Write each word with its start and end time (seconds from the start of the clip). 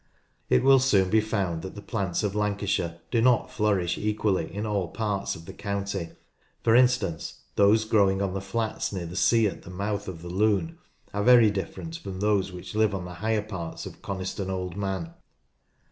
It 0.49 0.63
will 0.63 0.79
soon 0.79 1.11
be 1.11 1.21
found 1.21 1.61
that 1.61 1.75
the 1.75 1.81
plants 1.83 2.23
of 2.23 2.33
Lancashire 2.33 2.97
do 3.11 3.21
not 3.21 3.51
flourish 3.51 3.99
equally 3.99 4.51
in 4.51 4.65
all 4.65 4.87
parts 4.87 5.35
of 5.35 5.45
the 5.45 5.53
county, 5.53 6.09
for 6.63 6.73
instance, 6.75 7.41
those 7.55 7.85
growing 7.85 8.19
on 8.19 8.33
the 8.33 8.41
flats 8.41 8.91
near 8.91 9.05
the 9.05 9.15
sea 9.15 9.45
at 9.45 9.61
the 9.61 9.69
mouth 9.69 10.07
of 10.07 10.23
the 10.23 10.27
Lune 10.29 10.79
are 11.13 11.21
very 11.23 11.51
different 11.51 11.97
from 11.97 12.19
those 12.19 12.51
which 12.51 12.73
live 12.73 12.95
on 12.95 13.05
the 13.05 13.13
higher 13.21 13.43
parts 13.43 13.85
of 13.85 14.01
Coniston 14.01 14.49
Old 14.49 14.75
Man. 14.75 15.11